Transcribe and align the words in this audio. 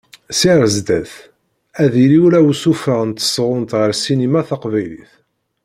Sya 0.37 0.53
ar 0.59 0.67
sdat, 0.75 1.11
ad 1.83 1.87
d-yili 1.93 2.19
ula 2.25 2.39
usuffeɣ 2.49 2.99
n 3.05 3.11
tesɣunt 3.11 3.75
ɣef 3.79 3.93
ssinima 3.95 4.41
taqbaylit. 4.47 5.11